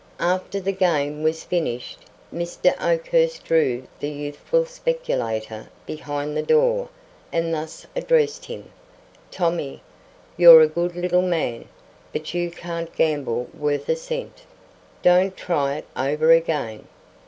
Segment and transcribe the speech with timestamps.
[0.19, 1.99] After the game was finished,
[2.33, 2.73] Mr.
[2.83, 6.89] Oakhurst drew the youthful speculator behind the door
[7.31, 8.71] and thus addressed him:
[9.29, 9.83] "Tommy,
[10.37, 11.65] you're a good little man,
[12.11, 14.41] but you can't gamble worth a cent.
[15.03, 16.87] Don't try it over again."